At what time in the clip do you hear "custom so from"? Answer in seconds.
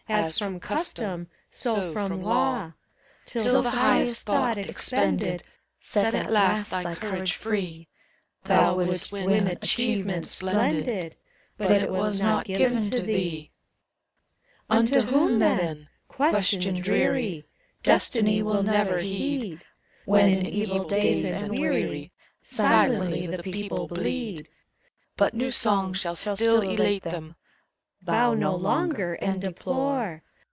0.59-2.21